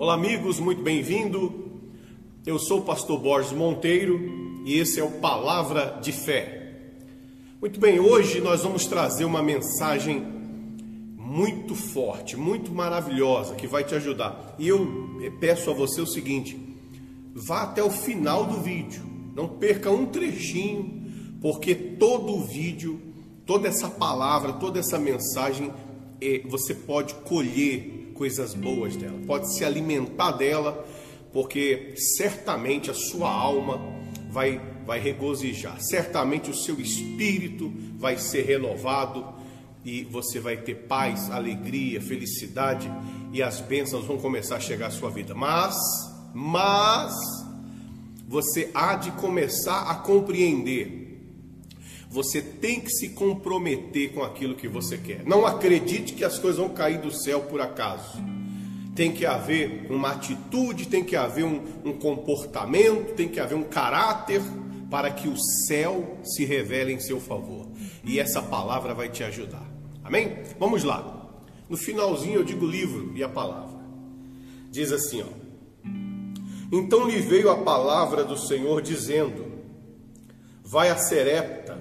Olá, 0.00 0.14
amigos, 0.14 0.60
muito 0.60 0.80
bem-vindo. 0.80 1.72
Eu 2.46 2.56
sou 2.56 2.78
o 2.78 2.82
pastor 2.82 3.18
Borges 3.18 3.50
Monteiro 3.50 4.62
e 4.64 4.78
esse 4.78 5.00
é 5.00 5.02
o 5.02 5.10
Palavra 5.10 5.98
de 6.00 6.12
Fé. 6.12 6.92
Muito 7.60 7.80
bem, 7.80 7.98
hoje 7.98 8.40
nós 8.40 8.62
vamos 8.62 8.86
trazer 8.86 9.24
uma 9.24 9.42
mensagem 9.42 10.24
muito 11.16 11.74
forte, 11.74 12.36
muito 12.36 12.70
maravilhosa 12.70 13.56
que 13.56 13.66
vai 13.66 13.82
te 13.82 13.96
ajudar. 13.96 14.54
E 14.56 14.68
eu 14.68 14.86
peço 15.40 15.68
a 15.68 15.74
você 15.74 16.00
o 16.00 16.06
seguinte: 16.06 16.56
vá 17.34 17.62
até 17.62 17.82
o 17.82 17.90
final 17.90 18.44
do 18.44 18.60
vídeo, 18.60 19.02
não 19.34 19.48
perca 19.48 19.90
um 19.90 20.06
trechinho, 20.06 21.10
porque 21.40 21.74
todo 21.74 22.36
o 22.36 22.44
vídeo, 22.44 23.00
toda 23.44 23.66
essa 23.66 23.90
palavra, 23.90 24.52
toda 24.52 24.78
essa 24.78 24.96
mensagem, 24.96 25.72
eh, 26.20 26.42
você 26.48 26.72
pode 26.72 27.14
colher 27.14 27.97
coisas 28.18 28.52
boas 28.52 28.96
dela, 28.96 29.18
pode 29.26 29.54
se 29.56 29.64
alimentar 29.64 30.32
dela, 30.32 30.84
porque 31.32 31.94
certamente 32.16 32.90
a 32.90 32.94
sua 32.94 33.30
alma 33.30 33.80
vai, 34.28 34.60
vai 34.84 34.98
regozijar, 34.98 35.80
certamente 35.80 36.50
o 36.50 36.54
seu 36.54 36.80
espírito 36.80 37.72
vai 37.96 38.18
ser 38.18 38.44
renovado 38.44 39.24
e 39.84 40.02
você 40.04 40.40
vai 40.40 40.56
ter 40.56 40.74
paz, 40.74 41.30
alegria, 41.30 42.00
felicidade 42.00 42.90
e 43.32 43.42
as 43.42 43.60
bênçãos 43.60 44.04
vão 44.04 44.18
começar 44.18 44.56
a 44.56 44.60
chegar 44.60 44.88
à 44.88 44.90
sua 44.90 45.10
vida. 45.10 45.34
Mas, 45.34 45.76
mas, 46.34 47.14
você 48.26 48.70
há 48.74 48.96
de 48.96 49.10
começar 49.12 49.90
a 49.90 49.94
compreender 49.94 51.07
você 52.10 52.40
tem 52.40 52.80
que 52.80 52.90
se 52.90 53.10
comprometer 53.10 54.12
com 54.12 54.22
aquilo 54.22 54.54
que 54.54 54.66
você 54.66 54.96
quer. 54.96 55.24
Não 55.24 55.46
acredite 55.46 56.14
que 56.14 56.24
as 56.24 56.38
coisas 56.38 56.58
vão 56.58 56.70
cair 56.70 57.00
do 57.00 57.12
céu 57.12 57.42
por 57.42 57.60
acaso. 57.60 58.18
Tem 58.94 59.12
que 59.12 59.26
haver 59.26 59.86
uma 59.90 60.12
atitude, 60.12 60.88
tem 60.88 61.04
que 61.04 61.14
haver 61.14 61.44
um, 61.44 61.62
um 61.84 61.92
comportamento, 61.92 63.14
tem 63.14 63.28
que 63.28 63.38
haver 63.38 63.54
um 63.54 63.62
caráter 63.62 64.42
para 64.90 65.10
que 65.10 65.28
o 65.28 65.36
céu 65.66 66.18
se 66.24 66.44
revele 66.44 66.92
em 66.92 66.98
seu 66.98 67.20
favor. 67.20 67.68
E 68.02 68.18
essa 68.18 68.40
palavra 68.40 68.94
vai 68.94 69.08
te 69.08 69.22
ajudar. 69.22 69.66
Amém? 70.02 70.38
Vamos 70.58 70.84
lá. 70.84 71.30
No 71.68 71.76
finalzinho 71.76 72.36
eu 72.36 72.44
digo 72.44 72.64
o 72.64 72.70
livro 72.70 73.12
e 73.14 73.22
a 73.22 73.28
palavra. 73.28 73.78
Diz 74.70 74.90
assim, 74.90 75.22
ó. 75.22 75.48
Então 76.72 77.06
lhe 77.06 77.18
veio 77.18 77.50
a 77.50 77.58
palavra 77.58 78.24
do 78.24 78.36
Senhor 78.36 78.80
dizendo: 78.82 79.46
Vai 80.62 80.90
a 80.90 80.96
Serepta, 80.96 81.78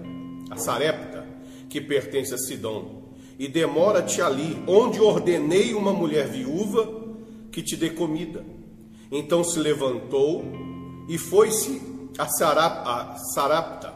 a 0.50 0.58
Sarepta, 0.58 1.26
que 1.70 1.82
pertence 1.82 2.34
a 2.34 2.38
Sidom, 2.38 3.14
e 3.38 3.48
demora-te 3.48 4.22
ali, 4.22 4.62
onde 4.68 5.00
ordenei 5.00 5.74
uma 5.74 5.94
mulher 5.94 6.28
viúva 6.28 7.06
que 7.52 7.62
te 7.62 7.76
dê 7.76 7.90
comida. 7.90 8.44
Então 9.12 9.44
se 9.44 9.60
levantou 9.60 10.44
e 11.08 11.18
foi-se 11.18 11.82
a, 12.18 12.28
Sarapta, 13.34 13.94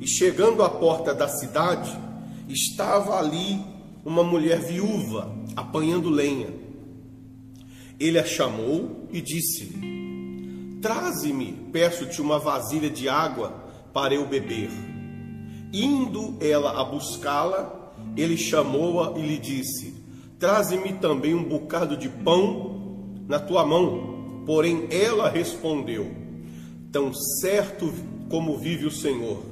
e 0.00 0.06
chegando 0.06 0.62
à 0.62 0.70
porta 0.70 1.14
da 1.14 1.28
cidade, 1.28 1.90
estava 2.48 3.18
ali 3.18 3.60
uma 4.04 4.24
mulher 4.24 4.60
viúva 4.60 5.34
apanhando 5.54 6.08
lenha. 6.08 6.48
Ele 7.98 8.18
a 8.18 8.24
chamou 8.24 9.06
e 9.12 9.20
disse-lhe: 9.20 10.78
Traze-me, 10.80 11.52
peço-te 11.70 12.22
uma 12.22 12.38
vasilha 12.38 12.88
de 12.88 13.08
água 13.08 13.50
para 13.92 14.14
eu 14.14 14.26
beber. 14.26 14.70
Indo 15.72 16.36
ela 16.40 16.80
a 16.80 16.84
buscá-la, 16.84 17.92
ele 18.16 18.36
chamou-a 18.36 19.18
e 19.18 19.22
lhe 19.22 19.38
disse: 19.38 19.94
Traze-me 20.38 20.94
também 20.94 21.34
um 21.34 21.44
bocado 21.44 21.96
de 21.96 22.08
pão 22.08 23.14
na 23.28 23.38
tua 23.38 23.64
mão. 23.64 24.42
Porém 24.44 24.88
ela 24.90 25.28
respondeu: 25.28 26.10
Tão 26.90 27.12
certo 27.14 27.92
como 28.28 28.58
vive 28.58 28.86
o 28.86 28.90
Senhor, 28.90 29.42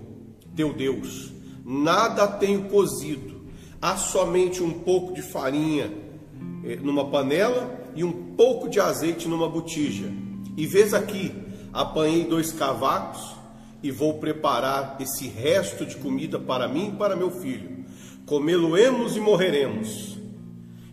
teu 0.56 0.72
Deus, 0.72 1.32
nada 1.64 2.26
tenho 2.26 2.64
cozido, 2.64 3.42
há 3.80 3.96
somente 3.96 4.62
um 4.62 4.70
pouco 4.70 5.12
de 5.12 5.22
farinha 5.22 5.92
eh, 6.64 6.76
numa 6.76 7.04
panela 7.10 7.78
e 7.94 8.02
um 8.02 8.34
pouco 8.34 8.68
de 8.68 8.80
azeite 8.80 9.28
numa 9.28 9.48
botija. 9.48 10.12
E 10.56 10.66
vês 10.66 10.92
aqui, 10.94 11.32
apanhei 11.72 12.24
dois 12.24 12.50
cavacos 12.50 13.37
e 13.82 13.90
vou 13.90 14.14
preparar 14.14 14.96
esse 15.00 15.28
resto 15.28 15.86
de 15.86 15.96
comida 15.96 16.38
para 16.38 16.68
mim 16.68 16.88
e 16.88 16.96
para 16.96 17.16
meu 17.16 17.30
filho. 17.30 17.84
Comê-lo-emos 18.26 19.16
e 19.16 19.20
morreremos. 19.20 20.18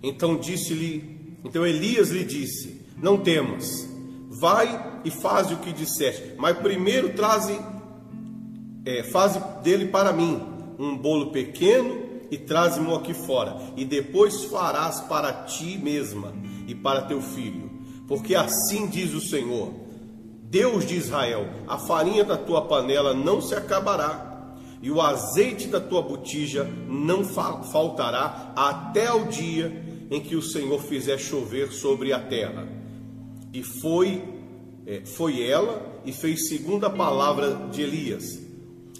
Então 0.01 0.38
disse-lhe, 0.38 1.38
então 1.44 1.66
Elias 1.66 2.09
lhe 2.09 2.23
disse: 2.23 2.81
Não 3.01 3.18
temas, 3.18 3.90
vai 4.29 5.01
e 5.03 5.12
faz 5.12 5.51
o 5.51 5.57
que 5.57 5.72
disseste, 5.72 6.34
mas 6.38 6.57
primeiro 6.57 7.13
traze, 7.13 7.59
é, 8.85 9.03
faze 9.03 9.40
dele 9.63 9.88
para 9.88 10.13
mim 10.13 10.41
um 10.78 10.97
bolo 10.97 11.31
pequeno 11.31 12.03
e 12.29 12.38
traze-mo 12.38 12.96
aqui 12.96 13.13
fora, 13.13 13.57
e 13.78 13.85
depois 13.85 14.46
farás 14.46 15.00
para 15.02 15.31
ti 15.44 15.78
mesma 15.78 16.34
e 16.67 16.73
para 16.73 17.03
teu 17.03 17.22
filho, 17.22 17.69
porque 18.07 18.35
assim 18.35 18.88
diz 18.88 19.13
o 19.13 19.22
Senhor 19.22 19.84
Deus 20.56 20.86
de 20.86 20.96
Israel, 20.96 21.50
a 21.68 21.78
farinha 21.78 22.24
da 22.24 22.38
tua 22.38 22.62
panela 22.62 23.14
não 23.14 23.42
se 23.42 23.54
acabará, 23.54 24.56
e 24.82 24.90
o 24.90 25.02
azeite 25.02 25.68
da 25.68 25.82
tua 25.82 26.02
botija 26.02 26.64
não 26.88 27.26
faltará 27.26 28.54
até 28.56 29.12
o 29.12 29.26
dia 29.26 29.84
em 30.10 30.22
que 30.22 30.34
o 30.34 30.42
Senhor 30.42 30.82
fizer 30.82 31.18
chover 31.18 31.74
sobre 31.74 32.14
a 32.14 32.20
terra. 32.20 32.66
E 33.52 33.64
foi, 33.64 34.24
é, 34.88 35.02
foi 35.04 35.46
ela 35.46 36.02
e 36.06 36.14
fez 36.14 36.48
segundo 36.48 36.86
a 36.86 36.90
palavra 36.90 37.68
de 37.70 37.82
Elias. 37.82 38.40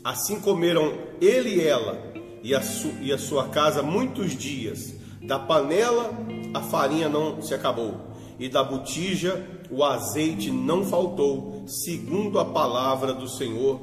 Assim 0.04 0.42
comeram 0.42 0.94
ele 1.22 1.56
e 1.56 1.66
ela 1.66 1.98
e 2.44 2.54
a, 2.54 2.62
e 3.00 3.14
a 3.14 3.18
sua 3.18 3.48
casa 3.48 3.82
muitos 3.82 4.36
dias. 4.36 4.94
Da 5.22 5.40
panela 5.40 6.12
a 6.54 6.60
farinha 6.60 7.08
não 7.08 7.42
se 7.42 7.54
acabou, 7.54 8.14
e 8.40 8.50
da 8.50 8.64
botija 8.64 9.46
o 9.70 9.84
azeite 9.84 10.52
não 10.52 10.86
faltou, 10.86 11.64
segundo 11.68 12.40
a 12.40 12.46
palavra 12.46 13.14
do 13.14 13.28
Senhor, 13.28 13.80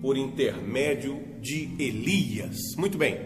por 0.00 0.16
intermédio 0.16 1.20
de 1.40 1.70
Elias. 1.78 2.56
Muito 2.76 2.96
bem, 2.96 3.18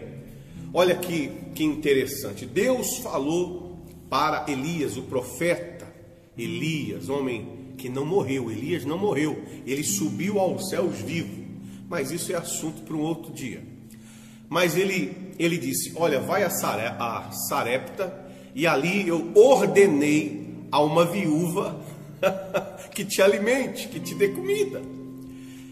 olha 0.73 0.95
que, 0.95 1.29
que 1.53 1.63
interessante. 1.63 2.45
Deus 2.45 2.97
falou 2.97 3.77
para 4.09 4.45
Elias, 4.47 4.97
o 4.97 5.03
profeta 5.03 5.91
Elias, 6.37 7.09
homem 7.09 7.73
que 7.77 7.89
não 7.89 8.05
morreu. 8.05 8.51
Elias 8.51 8.85
não 8.85 8.97
morreu, 8.97 9.41
ele 9.65 9.83
subiu 9.83 10.39
aos 10.39 10.69
céus 10.69 10.97
vivo. 10.97 11.43
Mas 11.89 12.11
isso 12.11 12.31
é 12.31 12.35
assunto 12.35 12.81
para 12.81 12.95
um 12.95 13.01
outro 13.01 13.31
dia. 13.31 13.61
Mas 14.49 14.75
ele, 14.75 15.33
ele 15.37 15.57
disse: 15.57 15.93
Olha, 15.95 16.19
vai 16.19 16.43
a, 16.43 16.49
Sarepta, 16.49 18.25
e 18.55 18.65
ali 18.65 19.07
eu 19.07 19.31
ordenei 19.35 20.42
a 20.73 20.81
uma 20.81 21.05
viúva 21.05 21.79
que 22.95 23.05
te 23.05 23.21
alimente, 23.21 23.87
que 23.87 23.99
te 23.99 24.15
dê 24.15 24.29
comida. 24.29 24.81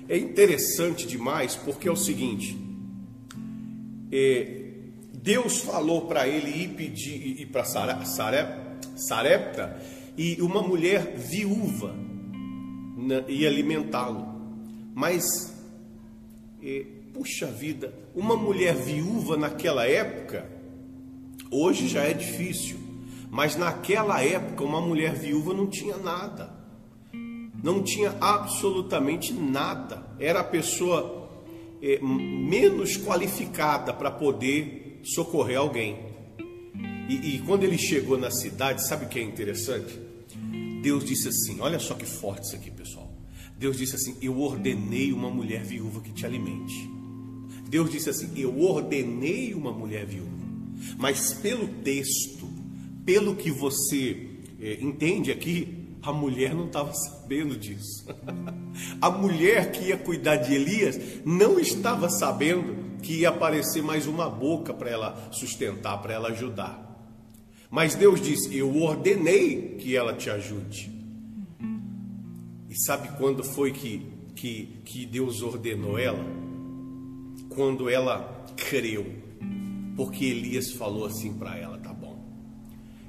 É 0.08 0.16
interessante 0.16 1.08
demais 1.08 1.56
porque 1.56 1.88
é 1.88 1.92
o 1.92 1.96
seguinte: 1.96 2.56
é, 4.12 4.62
Deus 5.12 5.62
falou 5.62 6.06
para 6.06 6.28
ele 6.28 6.52
ir 6.52 6.68
pedir 6.76 7.42
ir 7.42 7.48
para 7.48 7.66
Sarepta 7.66 9.82
e 10.16 10.40
uma 10.40 10.62
mulher 10.62 11.16
viúva 11.18 11.96
ia 13.28 13.50
alimentá-lo. 13.50 14.28
Mas, 14.94 15.24
é, 16.62 16.86
puxa 17.12 17.48
vida, 17.48 17.92
uma 18.14 18.36
mulher 18.36 18.76
viúva 18.76 19.36
naquela 19.36 19.88
época, 19.88 20.48
hoje 21.50 21.88
já 21.88 22.04
é 22.04 22.14
difícil. 22.14 22.91
Mas 23.32 23.56
naquela 23.56 24.22
época, 24.22 24.62
uma 24.62 24.82
mulher 24.82 25.16
viúva 25.16 25.54
não 25.54 25.66
tinha 25.66 25.96
nada. 25.96 26.54
Não 27.64 27.82
tinha 27.82 28.14
absolutamente 28.20 29.32
nada. 29.32 30.06
Era 30.20 30.42
a 30.42 30.44
pessoa 30.44 31.32
é, 31.82 31.98
menos 32.02 32.98
qualificada 32.98 33.94
para 33.94 34.12
poder 34.12 35.00
socorrer 35.06 35.58
alguém. 35.58 35.98
E, 37.08 37.36
e 37.36 37.40
quando 37.48 37.64
ele 37.64 37.78
chegou 37.78 38.18
na 38.18 38.30
cidade, 38.30 38.86
sabe 38.86 39.06
o 39.06 39.08
que 39.08 39.20
é 39.20 39.24
interessante? 39.24 39.98
Deus 40.82 41.06
disse 41.06 41.30
assim: 41.30 41.62
olha 41.62 41.80
só 41.80 41.94
que 41.94 42.06
forte 42.06 42.48
isso 42.48 42.56
aqui, 42.58 42.70
pessoal. 42.70 43.10
Deus 43.58 43.78
disse 43.78 43.96
assim: 43.96 44.18
Eu 44.22 44.42
ordenei 44.42 45.14
uma 45.14 45.30
mulher 45.30 45.64
viúva 45.64 46.02
que 46.02 46.12
te 46.12 46.26
alimente. 46.26 46.92
Deus 47.70 47.90
disse 47.90 48.10
assim: 48.10 48.30
Eu 48.36 48.60
ordenei 48.60 49.54
uma 49.54 49.72
mulher 49.72 50.06
viúva. 50.06 50.32
Mas 50.98 51.32
pelo 51.32 51.68
texto, 51.68 52.61
pelo 53.06 53.36
que 53.36 53.52
você 53.52 54.28
é, 54.60 54.78
entende 54.82 55.32
aqui, 55.32 55.82
a 56.02 56.12
mulher 56.12 56.54
não 56.56 56.66
estava 56.66 56.94
sabendo 56.94 57.56
disso. 57.56 58.06
A 59.02 59.10
mulher 59.10 59.72
que 59.72 59.90
ia 59.90 59.98
cuidar 59.98 60.38
de 60.38 60.54
Elias 60.54 61.00
não 61.26 61.60
estava 61.60 62.10
sabendo 62.10 63.00
que 63.02 63.20
ia 63.20 63.30
aparecer 63.30 63.84
mais 63.84 64.08
uma 64.08 64.30
boca 64.30 64.74
para 64.74 64.90
ela 64.90 65.30
sustentar, 65.32 66.02
para 66.02 66.14
ela 66.14 66.30
ajudar. 66.30 66.92
Mas 67.70 67.96
Deus 67.96 68.22
disse: 68.22 68.56
Eu 68.56 68.76
ordenei 68.82 69.76
que 69.80 69.96
ela 69.96 70.14
te 70.14 70.30
ajude. 70.30 70.92
E 72.70 72.76
sabe 72.86 73.10
quando 73.18 73.44
foi 73.44 73.72
que, 73.72 74.06
que, 74.36 74.82
que 74.86 75.06
Deus 75.06 75.42
ordenou 75.42 76.00
ela? 76.00 76.24
Quando 77.50 77.90
ela 77.90 78.46
creu. 78.56 79.06
Porque 79.96 80.26
Elias 80.26 80.72
falou 80.72 81.06
assim 81.06 81.34
para 81.34 81.58
ela: 81.58 81.78
Tá. 81.78 81.91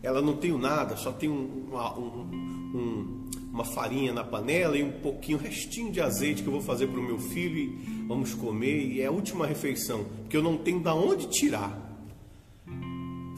Ela 0.02 0.20
não 0.20 0.36
tem 0.36 0.56
nada, 0.58 0.96
só 0.96 1.12
tem 1.12 1.28
um, 1.28 1.68
uma, 1.68 1.98
um, 1.98 2.30
um, 2.74 3.30
uma 3.52 3.64
farinha 3.64 4.12
na 4.12 4.24
panela 4.24 4.76
e 4.76 4.82
um 4.82 5.00
pouquinho, 5.00 5.38
um 5.38 5.40
restinho 5.40 5.92
de 5.92 6.00
azeite 6.00 6.42
que 6.42 6.48
eu 6.48 6.52
vou 6.52 6.62
fazer 6.62 6.88
para 6.88 6.98
o 6.98 7.02
meu 7.02 7.18
filho 7.18 7.56
e 7.56 8.06
vamos 8.08 8.34
comer. 8.34 8.92
E 8.92 9.00
é 9.00 9.06
a 9.06 9.12
última 9.12 9.46
refeição, 9.46 10.04
porque 10.22 10.36
eu 10.36 10.42
não 10.42 10.56
tenho 10.56 10.80
da 10.80 10.94
onde 10.94 11.28
tirar. 11.28 11.78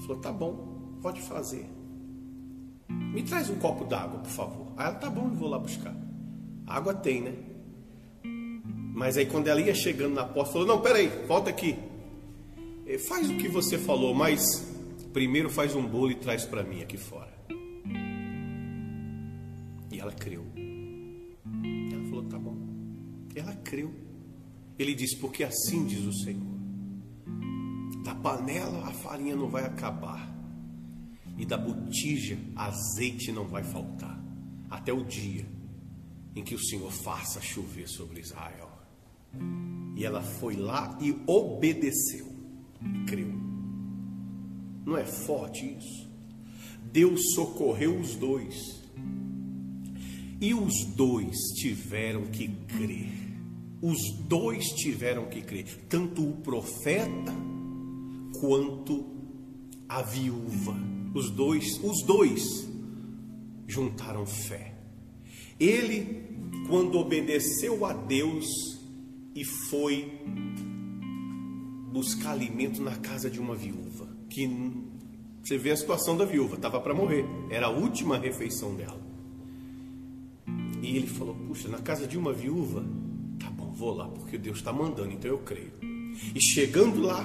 Falou: 0.07 0.21
Tá 0.21 0.33
bom 0.33 0.75
pode 1.05 1.21
fazer. 1.21 1.67
Me 2.89 3.23
traz 3.23 3.51
um 3.51 3.57
copo 3.57 3.85
d'água, 3.85 4.21
por 4.21 4.31
favor. 4.31 4.73
Aí 4.75 4.87
ela, 4.87 4.95
tá 4.95 5.11
bom, 5.11 5.29
eu 5.29 5.35
vou 5.35 5.51
lá 5.51 5.59
buscar. 5.59 5.95
Água 6.67 6.95
tem, 6.95 7.21
né? 7.21 7.35
Mas 8.95 9.19
aí 9.19 9.27
quando 9.27 9.49
ela 9.49 9.61
ia 9.61 9.75
chegando 9.75 10.15
na 10.15 10.25
porta, 10.25 10.53
falou, 10.53 10.67
não, 10.67 10.81
peraí, 10.81 11.09
volta 11.29 11.51
aqui. 11.51 11.77
Eh, 12.87 12.97
faz 12.97 13.29
o 13.29 13.37
que 13.37 13.49
você 13.49 13.77
falou, 13.77 14.15
mas 14.15 14.41
primeiro 15.15 15.49
faz 15.49 15.77
um 15.77 15.87
bolo 15.87 16.11
e 16.11 16.17
traz 16.17 16.45
para 16.45 16.65
mim 16.65 16.83
aqui 16.83 16.99
fora. 16.99 17.33
E 19.91 19.99
ela 19.99 20.13
creu. 20.13 20.45
Ela 21.93 22.05
falou, 22.11 22.25
tá 22.25 22.39
bom. 22.39 22.59
Ela 23.35 23.55
creu. 23.55 23.95
Ele 24.77 24.93
disse, 24.93 25.17
porque 25.17 25.45
assim 25.45 25.87
diz 25.87 26.05
o 26.05 26.13
Senhor. 26.13 26.55
Da 28.05 28.15
panela 28.15 28.89
a 28.89 28.93
farinha 28.93 29.37
não 29.37 29.49
vai 29.49 29.65
acabar 29.65 30.35
e 31.39 31.47
da 31.47 31.57
botija 31.57 32.37
azeite 32.55 33.33
não 33.33 33.47
vai 33.47 33.65
faltar, 33.65 34.23
até 34.71 34.93
o 34.93 35.05
dia 35.05 35.47
em 36.35 36.43
que 36.43 36.55
o 36.55 36.59
Senhor 36.59 36.91
faça 36.91 37.41
chover 37.41 37.89
sobre 37.89 38.21
Israel. 38.21 38.71
E 39.97 40.05
ela 40.05 40.23
foi 40.23 40.57
lá 40.57 40.99
e 41.01 41.17
obedeceu, 41.27 42.27
creu. 43.07 43.44
Não 44.85 44.97
é 44.97 45.05
forte 45.05 45.77
isso? 45.79 46.09
Deus 46.93 47.21
socorreu 47.35 47.99
os 47.99 48.15
dois. 48.15 48.83
E 50.41 50.53
os 50.55 50.85
dois 50.95 51.37
tiveram 51.57 52.27
que 52.27 52.49
crer. 52.49 53.13
Os 53.81 53.99
dois 54.29 54.67
tiveram 54.71 55.27
que 55.27 55.43
crer, 55.43 55.67
tanto 55.89 56.27
o 56.27 56.37
profeta 56.37 57.33
quanto 58.41 59.05
a 59.89 60.03
viúva 60.03 60.95
os 61.15 61.31
dois, 61.31 61.81
os 61.83 62.03
dois 62.03 62.69
juntaram 63.69 64.27
fé. 64.27 64.75
Ele, 65.61 66.25
quando 66.69 66.99
obedeceu 66.99 67.87
a 67.87 67.93
Deus 67.93 68.45
e 69.35 69.45
foi 69.45 70.13
buscar 71.93 72.33
alimento 72.33 72.83
na 72.83 72.97
casa 72.97 73.31
de 73.31 73.39
uma 73.39 73.55
viúva, 73.55 73.84
que 74.35 74.49
você 75.43 75.57
vê 75.57 75.71
a 75.71 75.77
situação 75.77 76.17
da 76.17 76.25
viúva, 76.25 76.57
estava 76.57 76.81
para 76.81 76.93
morrer, 76.93 77.25
era 77.51 77.67
a 77.67 77.71
última 77.71 78.19
refeição 78.19 78.75
dela. 78.75 79.01
E 80.83 80.97
ele 80.97 81.07
falou: 81.07 81.35
Puxa, 81.35 81.69
na 81.69 81.79
casa 81.79 82.07
de 82.07 82.19
uma 82.19 82.33
viúva, 82.33 82.85
tá 83.39 83.49
bom, 83.51 83.71
vou 83.73 83.95
lá, 83.95 84.09
porque 84.09 84.37
Deus 84.37 84.59
está 84.59 84.73
mandando, 84.73 85.13
então 85.13 85.31
eu 85.31 85.39
creio. 85.39 85.73
E 86.35 86.41
chegando 86.41 87.01
lá, 87.01 87.25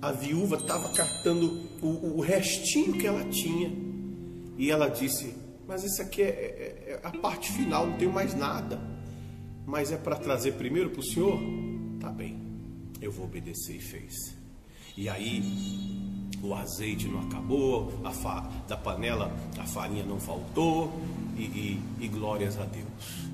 a 0.00 0.12
viúva 0.12 0.56
estava 0.56 0.90
catando 0.94 1.68
o, 1.82 2.18
o, 2.18 2.20
restinho 2.20 2.94
que 2.94 3.06
ela 3.06 3.24
tinha. 3.28 3.70
E 4.56 4.70
ela 4.70 4.88
disse: 4.88 5.34
Mas 5.68 5.84
isso 5.84 6.00
aqui 6.00 6.22
é, 6.22 6.26
é, 6.26 6.90
é 6.92 7.06
a 7.06 7.10
parte 7.10 7.52
final, 7.52 7.86
não 7.86 7.98
tenho 7.98 8.12
mais 8.12 8.34
nada. 8.34 8.80
Mas 9.66 9.92
é 9.92 9.96
para 9.96 10.16
trazer 10.16 10.52
primeiro 10.52 10.90
para 10.90 11.00
o 11.00 11.04
senhor? 11.04 11.38
Tá 12.00 12.10
bem, 12.10 12.40
eu 13.00 13.12
vou 13.12 13.26
obedecer 13.26 13.76
e 13.76 13.80
fez. 13.80 14.14
E 14.96 15.08
aí 15.08 15.99
o 16.42 16.54
azeite 16.54 17.06
não 17.06 17.20
acabou, 17.20 17.92
fa, 18.22 18.48
da 18.66 18.76
panela 18.76 19.34
a 19.58 19.64
farinha 19.64 20.04
não 20.04 20.18
faltou, 20.18 20.92
e, 21.36 21.42
e, 21.42 21.82
e 22.00 22.08
glórias 22.08 22.58
a 22.58 22.64
Deus. 22.64 23.28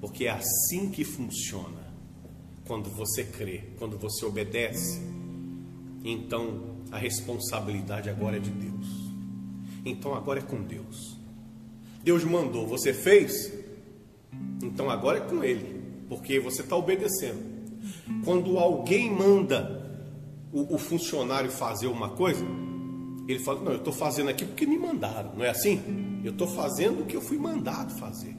Porque 0.00 0.24
é 0.24 0.30
assim 0.30 0.90
que 0.90 1.04
funciona 1.04 1.82
quando 2.66 2.90
você 2.90 3.24
crê, 3.24 3.64
quando 3.78 3.98
você 3.98 4.24
obedece 4.24 5.12
então 6.04 6.72
a 6.90 6.98
responsabilidade 6.98 8.10
agora 8.10 8.36
é 8.36 8.40
de 8.40 8.50
Deus. 8.50 8.86
Então 9.84 10.14
agora 10.14 10.40
é 10.40 10.42
com 10.42 10.62
Deus. 10.62 11.16
Deus 12.02 12.24
mandou, 12.24 12.66
você 12.66 12.92
fez? 12.92 13.52
Então 14.62 14.90
agora 14.90 15.18
é 15.18 15.20
com 15.20 15.44
Ele, 15.44 15.80
porque 16.08 16.40
você 16.40 16.62
está 16.62 16.76
obedecendo. 16.76 17.52
Quando 18.24 18.58
alguém 18.58 19.10
manda 19.10 19.81
o, 20.52 20.74
o, 20.74 20.78
funcionário 20.78 21.50
fazer 21.50 21.86
uma 21.86 22.10
coisa, 22.10 22.44
ele 23.26 23.38
fala: 23.38 23.60
Não, 23.60 23.72
eu 23.72 23.78
estou 23.78 23.92
fazendo 23.92 24.28
aqui 24.28 24.44
porque 24.44 24.66
me 24.66 24.78
mandaram, 24.78 25.34
não 25.34 25.44
é 25.44 25.50
assim? 25.50 26.20
Eu 26.22 26.32
estou 26.32 26.46
fazendo 26.46 27.02
o 27.02 27.06
que 27.06 27.16
eu 27.16 27.20
fui 27.20 27.38
mandado 27.38 27.98
fazer. 27.98 28.36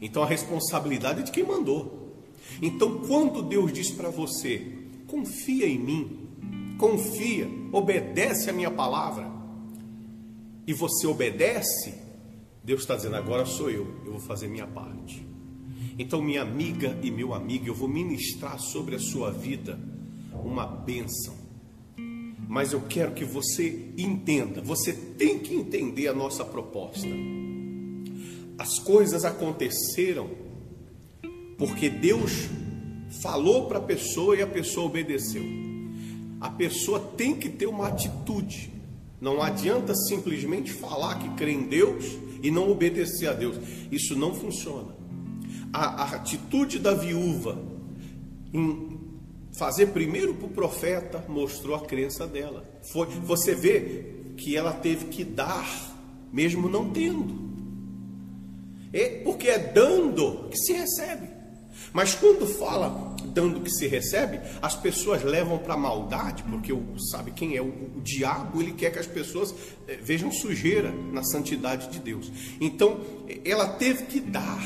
Então 0.00 0.22
a 0.22 0.26
responsabilidade 0.26 1.20
é 1.20 1.22
de 1.22 1.32
quem 1.32 1.44
mandou. 1.44 2.14
Então 2.60 2.98
quando 3.06 3.42
Deus 3.42 3.72
diz 3.72 3.90
para 3.90 4.10
você: 4.10 4.78
Confia 5.06 5.66
em 5.66 5.78
mim, 5.78 6.28
confia, 6.78 7.48
obedece 7.72 8.50
a 8.50 8.52
minha 8.52 8.70
palavra, 8.70 9.30
e 10.66 10.72
você 10.72 11.06
obedece, 11.06 11.94
Deus 12.62 12.82
está 12.82 12.94
dizendo: 12.94 13.16
agora 13.16 13.46
sou 13.46 13.70
eu, 13.70 13.86
eu 14.04 14.12
vou 14.12 14.20
fazer 14.20 14.48
minha 14.48 14.66
parte. 14.66 15.26
Então, 15.98 16.22
minha 16.22 16.40
amiga 16.40 16.98
e 17.02 17.10
meu 17.10 17.34
amigo, 17.34 17.66
eu 17.66 17.74
vou 17.74 17.88
ministrar 17.88 18.58
sobre 18.58 18.96
a 18.96 18.98
sua 18.98 19.30
vida 19.30 19.78
uma 20.44 20.66
bênção. 20.66 21.34
Mas 22.48 22.72
eu 22.72 22.82
quero 22.82 23.12
que 23.12 23.24
você 23.24 23.88
entenda, 23.96 24.60
você 24.60 24.92
tem 24.92 25.38
que 25.38 25.54
entender 25.54 26.08
a 26.08 26.14
nossa 26.14 26.44
proposta. 26.44 27.08
As 28.58 28.78
coisas 28.78 29.24
aconteceram 29.24 30.30
porque 31.56 31.88
Deus 31.88 32.48
falou 33.22 33.66
para 33.66 33.78
a 33.78 33.82
pessoa 33.82 34.36
e 34.36 34.42
a 34.42 34.46
pessoa 34.46 34.86
obedeceu 34.86 35.62
a 36.42 36.50
pessoa 36.50 36.98
tem 36.98 37.36
que 37.36 37.48
ter 37.48 37.66
uma 37.66 37.86
atitude. 37.86 38.72
Não 39.20 39.40
adianta 39.40 39.94
simplesmente 39.94 40.72
falar 40.72 41.20
que 41.20 41.28
crê 41.36 41.52
em 41.52 41.62
Deus 41.62 42.04
e 42.42 42.50
não 42.50 42.68
obedecer 42.68 43.28
a 43.28 43.32
Deus. 43.32 43.56
Isso 43.92 44.16
não 44.16 44.34
funciona. 44.34 44.88
A, 45.72 46.02
a 46.02 46.16
atitude 46.16 46.80
da 46.80 46.94
viúva 46.94 47.62
em 48.52 48.98
fazer 49.52 49.86
primeiro 49.88 50.34
para 50.34 50.46
o 50.46 50.50
profeta 50.50 51.24
mostrou 51.28 51.74
a 51.74 51.80
crença 51.80 52.26
dela. 52.26 52.64
Foi, 52.92 53.06
você 53.06 53.54
vê 53.54 54.04
que 54.36 54.56
ela 54.56 54.72
teve 54.72 55.06
que 55.06 55.24
dar, 55.24 55.68
mesmo 56.32 56.68
não 56.68 56.90
tendo. 56.90 57.52
É 58.92 59.20
porque 59.22 59.48
é 59.48 59.58
dando 59.58 60.48
que 60.50 60.56
se 60.56 60.72
recebe. 60.72 61.28
Mas 61.92 62.14
quando 62.14 62.46
fala 62.46 63.16
dando 63.26 63.60
que 63.60 63.70
se 63.70 63.86
recebe, 63.86 64.40
as 64.60 64.74
pessoas 64.74 65.22
levam 65.22 65.58
para 65.58 65.76
maldade, 65.76 66.42
porque 66.42 66.72
o, 66.72 66.98
sabe 67.10 67.30
quem 67.30 67.56
é 67.56 67.62
o, 67.62 67.66
o, 67.66 68.00
diabo, 68.02 68.60
ele 68.60 68.72
quer 68.72 68.92
que 68.92 68.98
as 68.98 69.06
pessoas 69.06 69.54
eh, 69.88 69.98
vejam 70.02 70.30
sujeira 70.30 70.92
na 71.12 71.22
santidade 71.22 71.88
de 71.88 71.98
Deus. 71.98 72.30
Então, 72.60 73.00
ela 73.44 73.68
teve 73.68 74.04
que 74.04 74.20
dar. 74.20 74.62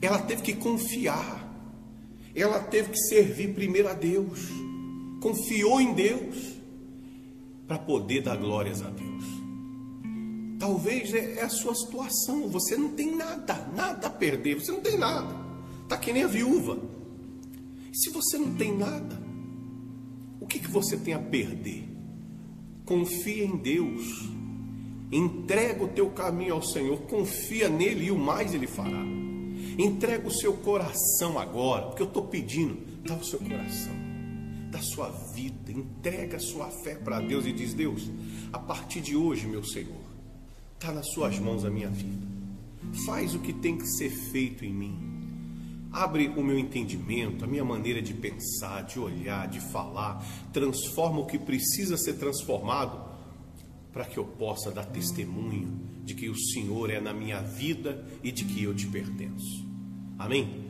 Ela 0.00 0.18
teve 0.18 0.42
que 0.42 0.52
confiar. 0.54 1.45
Ela 2.36 2.60
teve 2.60 2.90
que 2.90 2.98
servir 2.98 3.54
primeiro 3.54 3.88
a 3.88 3.94
Deus. 3.94 4.40
Confiou 5.22 5.80
em 5.80 5.94
Deus 5.94 6.36
para 7.66 7.78
poder 7.78 8.22
dar 8.22 8.36
glórias 8.36 8.82
a 8.82 8.90
Deus. 8.90 9.24
Talvez 10.58 11.12
é, 11.14 11.38
é 11.38 11.42
a 11.42 11.48
sua 11.48 11.74
situação, 11.74 12.48
você 12.48 12.76
não 12.76 12.90
tem 12.90 13.14
nada, 13.16 13.68
nada 13.74 14.06
a 14.06 14.10
perder, 14.10 14.54
você 14.54 14.70
não 14.70 14.80
tem 14.80 14.98
nada. 14.98 15.34
Está 15.82 15.96
que 15.96 16.12
nem 16.12 16.24
a 16.24 16.28
viúva. 16.28 16.78
Se 17.92 18.10
você 18.10 18.36
não 18.36 18.54
tem 18.54 18.76
nada, 18.76 19.18
o 20.40 20.46
que, 20.46 20.58
que 20.58 20.70
você 20.70 20.96
tem 20.96 21.14
a 21.14 21.18
perder? 21.18 21.88
Confia 22.84 23.44
em 23.44 23.56
Deus. 23.56 24.28
Entrega 25.10 25.84
o 25.84 25.88
teu 25.88 26.10
caminho 26.10 26.54
ao 26.54 26.62
Senhor. 26.62 26.98
Confia 27.02 27.68
nele 27.68 28.06
e 28.06 28.10
o 28.10 28.18
mais 28.18 28.54
ele 28.54 28.66
fará. 28.66 29.02
Entrega 29.78 30.26
o 30.26 30.32
seu 30.32 30.54
coração 30.54 31.38
agora, 31.38 31.86
porque 31.86 32.02
eu 32.02 32.06
estou 32.06 32.26
pedindo, 32.28 32.78
dá 33.02 33.14
o 33.14 33.24
seu 33.24 33.38
coração, 33.38 33.92
da 34.70 34.80
sua 34.80 35.10
vida, 35.34 35.70
entrega 35.70 36.38
a 36.38 36.40
sua 36.40 36.70
fé 36.82 36.94
para 36.94 37.20
Deus 37.20 37.44
e 37.44 37.52
diz: 37.52 37.74
Deus, 37.74 38.10
a 38.52 38.58
partir 38.58 39.02
de 39.02 39.14
hoje, 39.14 39.46
meu 39.46 39.62
Senhor, 39.62 40.00
está 40.74 40.92
nas 40.92 41.10
suas 41.12 41.38
mãos 41.38 41.64
a 41.64 41.70
minha 41.70 41.90
vida. 41.90 42.26
Faz 43.04 43.34
o 43.34 43.40
que 43.40 43.52
tem 43.52 43.76
que 43.76 43.86
ser 43.86 44.08
feito 44.08 44.64
em 44.64 44.72
mim. 44.72 44.98
Abre 45.92 46.28
o 46.28 46.42
meu 46.42 46.58
entendimento, 46.58 47.44
a 47.44 47.48
minha 47.48 47.64
maneira 47.64 48.00
de 48.00 48.14
pensar, 48.14 48.82
de 48.82 48.98
olhar, 48.98 49.46
de 49.48 49.60
falar, 49.60 50.24
transforma 50.52 51.20
o 51.20 51.26
que 51.26 51.38
precisa 51.38 51.96
ser 51.98 52.14
transformado 52.14 53.14
para 53.92 54.04
que 54.04 54.18
eu 54.18 54.24
possa 54.24 54.70
dar 54.70 54.84
testemunho 54.84 55.80
de 56.04 56.14
que 56.14 56.28
o 56.28 56.36
Senhor 56.36 56.90
é 56.90 57.00
na 57.00 57.12
minha 57.12 57.40
vida 57.40 58.06
e 58.22 58.30
de 58.30 58.44
que 58.44 58.62
eu 58.62 58.74
te 58.74 58.86
pertenço. 58.86 59.65
Amém? 60.18 60.64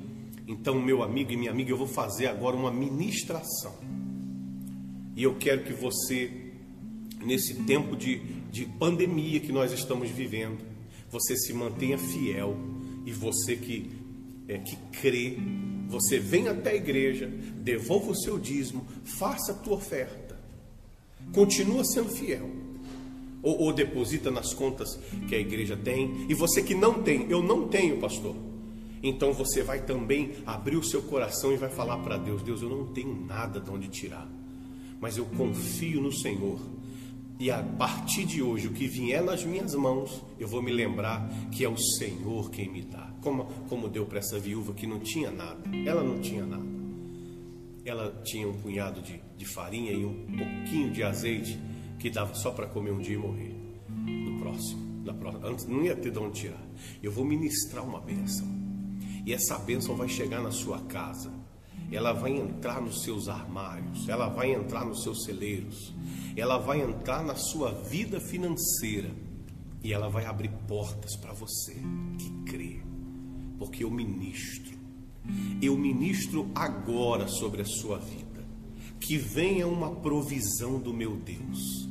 Então, 0.49 0.81
meu 0.81 1.03
amigo 1.03 1.33
e 1.33 1.37
minha 1.37 1.51
amiga, 1.51 1.71
eu 1.71 1.77
vou 1.77 1.87
fazer 1.87 2.27
agora 2.27 2.57
uma 2.57 2.71
ministração. 2.71 3.75
E 5.17 5.23
eu 5.23 5.35
quero 5.37 5.65
que 5.65 5.73
você, 5.73 6.31
nesse 7.25 7.55
tempo 7.65 7.97
de, 7.97 8.19
de 8.51 8.65
pandemia 8.65 9.41
que 9.41 9.51
nós 9.51 9.73
estamos 9.73 10.11
vivendo, 10.11 10.59
você 11.11 11.37
se 11.37 11.53
mantenha 11.53 11.97
fiel 11.97 12.57
e 13.05 13.13
você 13.13 13.57
que, 13.57 13.91
é, 14.49 14.59
que 14.59 14.77
crê, 15.01 15.37
você 15.89 16.19
vem 16.19 16.49
até 16.49 16.71
a 16.71 16.77
igreja, 16.77 17.29
devolva 17.29 18.11
o 18.11 18.17
seu 18.17 18.39
dízimo, 18.39 18.87
faça 19.05 19.53
a 19.53 19.55
tua 19.55 19.75
oferta, 19.75 20.39
continua 21.33 21.85
sendo 21.85 22.11
fiel. 22.11 22.49
Ou, 23.43 23.61
ou 23.63 23.73
deposita 23.73 24.31
nas 24.31 24.53
contas 24.53 24.99
que 25.29 25.35
a 25.35 25.39
igreja 25.39 25.77
tem. 25.77 26.27
E 26.29 26.35
você 26.35 26.63
que 26.63 26.75
não 26.75 27.03
tem, 27.03 27.31
eu 27.31 27.41
não 27.41 27.69
tenho, 27.69 27.99
pastor. 27.99 28.35
Então 29.03 29.33
você 29.33 29.63
vai 29.63 29.83
também 29.85 30.33
abrir 30.47 30.77
o 30.77 30.85
seu 30.85 31.03
coração 31.03 31.53
e 31.53 31.57
vai 31.57 31.71
falar 31.71 31.99
para 31.99 32.17
Deus: 32.17 32.43
Deus, 32.43 32.63
eu 32.63 32.69
não 32.69 32.87
tenho 32.87 33.15
nada 33.27 33.61
de 33.61 33.71
onde 33.71 33.89
tirar, 33.89 34.29
mas 35.01 35.17
eu 35.17 35.25
confio 35.27 36.01
no 36.01 36.13
Senhor 36.13 36.59
e 37.39 37.51
a 37.51 37.63
partir 37.63 38.25
de 38.25 38.43
hoje, 38.43 38.67
o 38.67 38.73
que 38.73 38.87
vier 38.87 39.23
nas 39.23 39.45
minhas 39.45 39.75
mãos, 39.75 40.23
eu 40.39 40.49
vou 40.49 40.63
me 40.63 40.73
lembrar 40.73 41.29
que 41.53 41.65
é 41.65 41.69
o 41.69 41.77
Senhor 41.77 42.51
quem 42.51 42.71
me 42.71 42.81
dá. 42.81 43.11
Como, 43.21 43.45
como 43.69 43.89
deu 43.89 44.07
para 44.07 44.21
essa 44.21 44.39
viúva 44.39 44.73
que 44.73 44.87
não 44.87 45.01
tinha 45.01 45.31
nada. 45.31 45.61
Ela 45.85 46.03
não 46.03 46.19
tinha 46.19 46.47
nada. 46.47 46.65
Ela 47.85 48.23
tinha 48.25 48.49
um 48.49 48.55
punhado 48.55 49.03
de, 49.03 49.21
de 49.37 49.45
farinha 49.45 49.93
e 49.93 50.05
um 50.05 50.27
pouquinho 50.27 50.91
de 50.91 51.03
azeite 51.03 51.59
que 51.99 52.09
dava 52.09 52.35
só 52.35 52.51
para 52.51 52.67
comer 52.67 52.93
um 52.93 53.01
dia 53.01 53.15
e 53.15 53.19
morrer. 53.19 53.55
No 53.89 54.41
próximo, 54.41 55.05
na 55.05 55.13
próxima, 55.13 55.47
antes 55.47 55.67
não 55.67 55.85
ia 55.85 55.95
ter 55.95 56.11
de 56.11 56.19
onde 56.19 56.41
tirar. 56.41 56.67
Eu 57.03 57.13
vou 57.13 57.25
ministrar 57.25 57.85
uma 57.85 58.01
bênção. 58.01 58.56
E 59.27 59.33
essa 59.33 59.59
bênção 59.59 59.97
vai 59.97 60.09
chegar 60.09 60.41
na 60.41 60.53
sua 60.53 60.79
casa. 60.83 61.33
Ela 61.91 62.13
vai 62.13 62.31
entrar 62.31 62.81
nos 62.81 63.03
seus 63.03 63.29
armários, 63.29 64.09
ela 64.09 64.29
vai 64.29 64.53
entrar 64.53 64.85
nos 64.85 65.03
seus 65.03 65.25
celeiros, 65.25 65.93
ela 66.37 66.59
vai 66.59 66.81
entrar 66.81 67.25
na 67.25 67.35
sua 67.35 67.73
vida 67.73 68.21
financeira. 68.21 69.11
E 69.83 69.93
ela 69.93 70.09
vai 70.09 70.25
abrir 70.25 70.51
portas 70.67 71.17
para 71.17 71.33
você 71.33 71.75
que 72.19 72.31
crê, 72.51 72.81
porque 73.59 73.85
eu 73.85 73.91
ministro, 73.91 74.77
eu 75.61 75.77
ministro 75.77 76.51
agora 76.55 77.29
sobre 77.29 77.63
a 77.63 77.67
sua 77.67 77.99
vida, 77.99 78.45
que 79.01 79.17
venha 79.17 79.67
uma 79.67 79.91
provisão 79.91 80.81
do 80.81 80.93
meu 80.93 81.17
Deus 81.17 81.89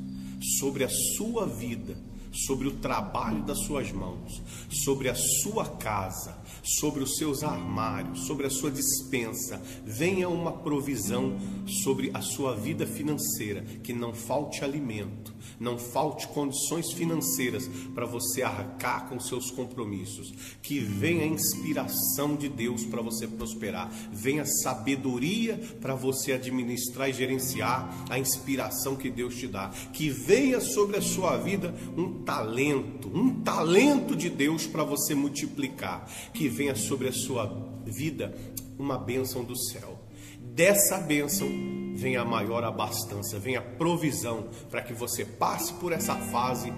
sobre 0.59 0.83
a 0.83 0.89
sua 0.89 1.45
vida 1.45 1.95
sobre 2.35 2.67
o 2.67 2.71
trabalho 2.71 3.41
das 3.43 3.59
suas 3.59 3.91
mãos, 3.91 4.41
sobre 4.69 5.09
a 5.09 5.15
sua 5.15 5.65
casa, 5.65 6.37
sobre 6.61 7.03
os 7.03 7.17
seus 7.17 7.43
armários, 7.43 8.25
sobre 8.25 8.45
a 8.45 8.49
sua 8.49 8.69
dispensa. 8.71 9.61
Venha 9.85 10.27
uma 10.27 10.51
provisão 10.51 11.37
sobre 11.83 12.11
a 12.13 12.21
sua 12.21 12.55
vida 12.55 12.85
financeira, 12.85 13.61
que 13.83 13.93
não 13.93 14.13
falte 14.13 14.63
alimento, 14.63 15.33
não 15.59 15.77
falte 15.77 16.27
condições 16.27 16.91
financeiras 16.91 17.69
para 17.93 18.05
você 18.05 18.41
arcar 18.41 19.07
com 19.07 19.19
seus 19.19 19.49
compromissos. 19.51 20.33
Que 20.61 20.79
venha 20.79 21.23
a 21.23 21.27
inspiração 21.27 22.35
de 22.35 22.49
Deus 22.49 22.83
para 22.83 23.01
você 23.01 23.27
prosperar, 23.27 23.89
venha 24.11 24.45
sabedoria 24.45 25.59
para 25.79 25.95
você 25.95 26.33
administrar 26.33 27.09
e 27.09 27.13
gerenciar 27.13 28.05
a 28.09 28.19
inspiração 28.19 28.95
que 28.95 29.09
Deus 29.09 29.35
te 29.35 29.47
dá. 29.47 29.69
Que 29.93 30.09
venha 30.09 30.59
sobre 30.59 30.97
a 30.97 31.01
sua 31.01 31.37
vida 31.37 31.73
um 31.95 32.24
talento, 32.25 33.09
um 33.13 33.41
talento 33.41 34.15
de 34.15 34.29
Deus 34.29 34.65
para 34.65 34.83
você 34.83 35.13
multiplicar, 35.13 36.09
que 36.33 36.49
venha 36.49 36.75
sobre 36.75 37.07
a 37.07 37.13
sua 37.13 37.45
vida 37.85 38.35
uma 38.77 38.97
bênção 38.97 39.43
do 39.43 39.55
céu. 39.55 40.01
Dessa 40.41 40.97
bênção 40.97 41.47
vem 41.93 42.17
a 42.17 42.25
maior 42.25 42.63
abastança, 42.63 43.39
vem 43.39 43.55
a 43.55 43.61
provisão 43.61 44.47
para 44.69 44.81
que 44.81 44.93
você 44.93 45.23
passe 45.23 45.73
por 45.73 45.91
essa 45.91 46.15
fase 46.15 46.73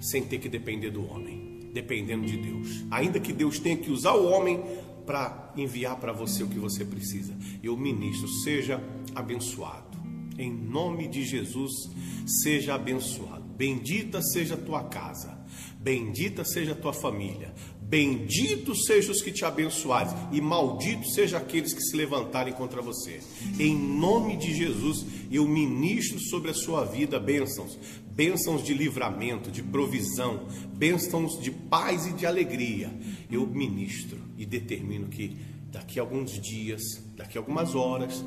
sem 0.00 0.22
ter 0.22 0.38
que 0.38 0.48
depender 0.48 0.90
do 0.90 1.06
homem, 1.08 1.70
dependendo 1.72 2.26
de 2.26 2.36
Deus. 2.36 2.84
Ainda 2.90 3.20
que 3.20 3.32
Deus 3.32 3.58
tenha 3.58 3.76
que 3.76 3.90
usar 3.90 4.14
o 4.14 4.28
homem 4.28 4.62
para 5.06 5.52
enviar 5.56 5.96
para 5.96 6.12
você 6.12 6.42
o 6.42 6.48
que 6.48 6.58
você 6.58 6.84
precisa. 6.84 7.34
Eu 7.62 7.76
ministro, 7.76 8.28
seja 8.42 8.82
abençoado. 9.14 9.98
Em 10.38 10.50
nome 10.50 11.06
de 11.06 11.24
Jesus, 11.24 11.72
seja 12.26 12.74
abençoado. 12.74 13.43
Bendita 13.56 14.20
seja 14.20 14.54
a 14.54 14.58
tua 14.58 14.84
casa, 14.84 15.38
bendita 15.78 16.44
seja 16.44 16.72
a 16.72 16.74
tua 16.74 16.92
família, 16.92 17.54
benditos 17.80 18.84
sejam 18.86 19.12
os 19.12 19.22
que 19.22 19.30
te 19.30 19.44
abençoarem, 19.44 20.12
e 20.32 20.40
malditos 20.40 21.14
sejam 21.14 21.38
aqueles 21.38 21.72
que 21.72 21.82
se 21.82 21.96
levantarem 21.96 22.52
contra 22.52 22.82
você. 22.82 23.20
Em 23.58 23.76
nome 23.76 24.36
de 24.36 24.52
Jesus, 24.52 25.04
eu 25.30 25.46
ministro 25.46 26.18
sobre 26.18 26.50
a 26.50 26.54
sua 26.54 26.84
vida 26.84 27.20
bênçãos, 27.20 27.78
bênçãos 28.10 28.64
de 28.64 28.74
livramento, 28.74 29.50
de 29.50 29.62
provisão, 29.62 30.46
bênçãos 30.74 31.40
de 31.40 31.50
paz 31.50 32.06
e 32.06 32.12
de 32.12 32.26
alegria. 32.26 32.92
Eu 33.30 33.46
ministro 33.46 34.18
e 34.36 34.44
determino 34.44 35.08
que 35.08 35.36
daqui 35.70 35.98
a 35.98 36.02
alguns 36.02 36.40
dias, 36.40 36.82
daqui 37.16 37.36
a 37.36 37.40
algumas 37.40 37.74
horas, 37.74 38.24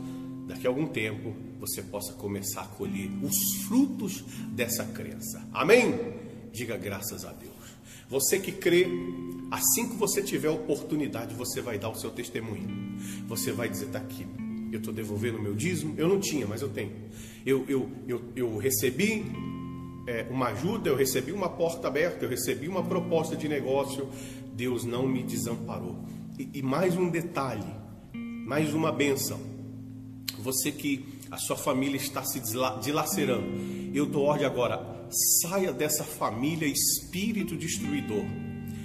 daqui 0.47 0.65
a 0.65 0.69
algum 0.69 0.87
tempo, 0.87 1.35
você 1.59 1.81
possa 1.81 2.13
começar 2.13 2.61
a 2.61 2.67
colher 2.67 3.09
os 3.21 3.35
frutos 3.67 4.23
dessa 4.51 4.85
crença. 4.85 5.45
Amém? 5.53 5.93
Diga 6.53 6.77
graças 6.77 7.25
a 7.25 7.33
Deus. 7.33 7.53
Você 8.09 8.39
que 8.39 8.53
crê, 8.53 8.87
assim 9.51 9.89
que 9.89 9.95
você 9.97 10.23
tiver 10.23 10.49
oportunidade, 10.49 11.35
você 11.35 11.61
vai 11.61 11.77
dar 11.77 11.89
o 11.89 11.95
seu 11.95 12.09
testemunho. 12.09 12.97
Você 13.27 13.51
vai 13.51 13.67
dizer: 13.67 13.87
está 13.87 13.99
aqui, 13.99 14.25
eu 14.71 14.79
estou 14.79 14.93
devolvendo 14.93 15.37
o 15.37 15.41
meu 15.41 15.53
dízimo. 15.53 15.93
Eu 15.97 16.07
não 16.07 16.19
tinha, 16.19 16.47
mas 16.47 16.61
eu 16.61 16.69
tenho. 16.69 16.93
Eu, 17.45 17.65
eu, 17.67 17.89
eu, 18.07 18.21
eu 18.33 18.57
recebi 18.57 19.25
é, 20.07 20.25
uma 20.29 20.47
ajuda, 20.47 20.89
eu 20.89 20.95
recebi 20.95 21.33
uma 21.33 21.49
porta 21.49 21.89
aberta, 21.89 22.23
eu 22.23 22.29
recebi 22.29 22.69
uma 22.69 22.83
proposta 22.83 23.35
de 23.35 23.49
negócio. 23.49 24.07
Deus 24.53 24.85
não 24.85 25.05
me 25.05 25.21
desamparou. 25.21 25.99
E, 26.39 26.49
e 26.53 26.61
mais 26.61 26.95
um 26.95 27.09
detalhe, 27.09 27.75
mais 28.13 28.73
uma 28.73 28.91
benção 28.91 29.56
você 30.47 30.71
que 30.71 31.05
a 31.29 31.37
sua 31.37 31.57
família 31.57 31.97
está 31.97 32.23
se 32.23 32.41
dilacerando, 32.81 33.45
eu 33.93 34.05
dou 34.05 34.23
ordem 34.23 34.45
agora, 34.45 34.81
saia 35.41 35.73
dessa 35.73 36.05
família 36.05 36.65
espírito 36.65 37.57
destruidor. 37.57 38.23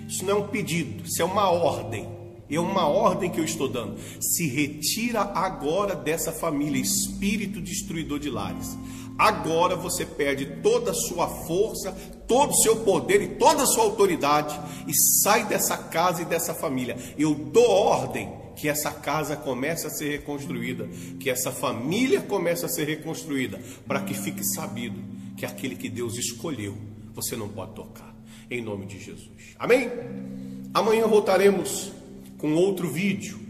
Isso 0.09 0.25
não 0.25 0.33
é 0.33 0.35
um 0.41 0.49
pedido, 0.49 1.05
isso 1.07 1.23
é 1.23 1.25
uma 1.25 1.49
ordem. 1.51 2.09
É 2.51 2.59
uma 2.59 2.87
ordem 2.89 3.31
que 3.31 3.39
eu 3.39 3.45
estou 3.45 3.69
dando. 3.69 3.97
Se 4.21 4.47
retira 4.49 5.21
agora 5.21 5.95
dessa 5.95 6.33
família, 6.33 6.83
espírito 6.83 7.63
destruidor 7.63 8.19
de 8.19 8.29
lares. 8.29 8.77
Agora 9.17 9.77
você 9.77 10.05
perde 10.05 10.45
toda 10.63 10.91
a 10.91 10.95
sua 10.95 11.29
força, 11.47 11.93
todo 12.27 12.51
o 12.51 12.57
seu 12.57 12.77
poder 12.81 13.23
e 13.23 13.29
toda 13.37 13.63
a 13.63 13.67
sua 13.67 13.85
autoridade 13.85 14.59
e 14.87 14.93
sai 15.23 15.47
dessa 15.47 15.77
casa 15.77 16.23
e 16.23 16.25
dessa 16.25 16.53
família. 16.53 16.97
Eu 17.17 17.35
dou 17.35 17.71
ordem 17.71 18.42
que 18.57 18.69
essa 18.69 18.91
casa 18.91 19.37
comece 19.37 19.87
a 19.87 19.91
ser 19.91 20.11
reconstruída, 20.11 20.89
que 21.19 21.31
essa 21.31 21.51
família 21.51 22.21
comece 22.21 22.65
a 22.65 22.69
ser 22.69 22.87
reconstruída, 22.87 23.61
para 23.87 24.01
que 24.01 24.15
fique 24.15 24.45
sabido 24.55 25.03
que 25.37 25.47
aquele 25.47 25.77
que 25.77 25.89
Deus 25.89 26.17
escolheu, 26.17 26.77
você 27.15 27.37
não 27.37 27.49
pode 27.49 27.75
tocar. 27.75 28.13
Em 28.51 28.61
nome 28.61 28.87
de 28.87 29.01
Jesus. 29.01 29.31
Amém? 29.59 29.91
Amanhã 30.75 31.07
voltaremos 31.07 31.93
com 32.39 32.55
outro 32.55 32.91
vídeo, 32.91 33.41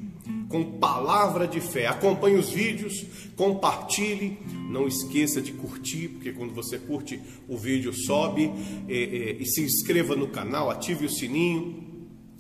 com 0.48 0.78
palavra 0.78 1.48
de 1.48 1.60
fé. 1.60 1.86
Acompanhe 1.86 2.36
os 2.36 2.50
vídeos, 2.50 3.04
compartilhe, 3.34 4.38
não 4.68 4.86
esqueça 4.86 5.40
de 5.40 5.52
curtir, 5.52 6.08
porque 6.08 6.32
quando 6.32 6.54
você 6.54 6.78
curte 6.78 7.20
o 7.48 7.56
vídeo 7.56 7.92
sobe, 7.92 8.52
e, 8.88 8.94
e, 8.94 9.36
e 9.40 9.46
se 9.46 9.62
inscreva 9.62 10.14
no 10.14 10.28
canal, 10.28 10.70
ative 10.70 11.06
o 11.06 11.10
sininho 11.10 11.82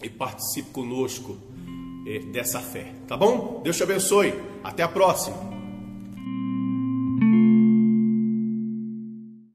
e 0.02 0.08
participe 0.08 0.70
conosco 0.70 1.36
dessa 2.32 2.60
fé. 2.60 2.92
Tá 3.06 3.16
bom? 3.16 3.60
Deus 3.62 3.76
te 3.76 3.82
abençoe. 3.82 4.34
Até 4.62 4.82
a 4.82 4.88
próxima. 4.88 5.51